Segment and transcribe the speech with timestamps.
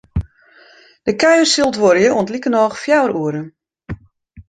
[1.05, 3.41] De kuier sil duorje oant likernôch fjouwer oere.